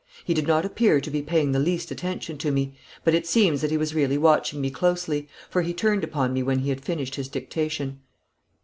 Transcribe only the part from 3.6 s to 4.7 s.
that he was really watching